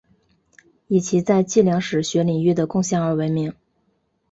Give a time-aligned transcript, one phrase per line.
[0.87, 3.53] 以其在计量史学领域的贡献而闻名。